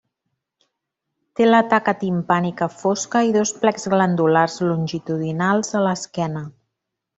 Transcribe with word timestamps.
Té 1.39 1.45
la 1.47 1.59
taca 1.73 1.93
timpànica 2.03 2.69
fosca 2.79 3.23
i 3.29 3.35
dos 3.37 3.53
plecs 3.61 3.87
glandulars 3.95 4.57
longitudinals 4.73 5.73
a 5.83 5.87
l'esquena. 5.89 6.45